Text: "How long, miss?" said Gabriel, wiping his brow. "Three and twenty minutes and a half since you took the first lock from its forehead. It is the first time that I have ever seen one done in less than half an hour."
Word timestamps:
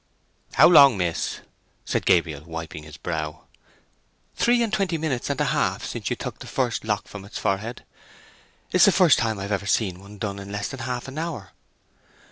"How 0.53 0.67
long, 0.67 0.97
miss?" 0.97 1.41
said 1.85 2.07
Gabriel, 2.07 2.41
wiping 2.43 2.81
his 2.81 2.97
brow. 2.97 3.43
"Three 4.35 4.63
and 4.63 4.73
twenty 4.73 4.97
minutes 4.97 5.29
and 5.29 5.39
a 5.39 5.45
half 5.53 5.85
since 5.85 6.09
you 6.09 6.15
took 6.15 6.39
the 6.39 6.47
first 6.47 6.83
lock 6.83 7.07
from 7.07 7.23
its 7.23 7.37
forehead. 7.37 7.83
It 8.71 8.77
is 8.77 8.85
the 8.85 8.91
first 8.91 9.19
time 9.19 9.35
that 9.37 9.41
I 9.41 9.43
have 9.43 9.51
ever 9.51 9.67
seen 9.67 9.99
one 9.99 10.17
done 10.17 10.39
in 10.39 10.51
less 10.51 10.69
than 10.69 10.79
half 10.79 11.07
an 11.07 11.19
hour." 11.19 11.51